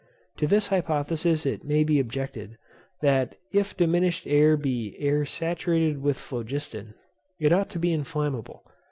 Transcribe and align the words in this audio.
To 0.37 0.47
this 0.47 0.69
hypothesis 0.69 1.45
it 1.45 1.63
may 1.63 1.83
be 1.83 1.99
objected, 1.99 2.57
that, 3.03 3.35
if 3.51 3.77
diminished 3.77 4.25
air 4.25 4.57
be 4.57 4.95
air 4.97 5.25
saturated 5.25 6.01
with 6.01 6.17
phlogiston, 6.17 6.95
it 7.39 7.53
ought 7.53 7.69
to 7.69 7.77
be 7.77 7.93
inflammable. 7.93 8.63